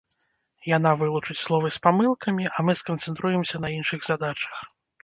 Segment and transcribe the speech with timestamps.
[0.77, 4.69] Яна вылучыць словы з памылкамі, а мы сканцэнтруемся на іншых задачах.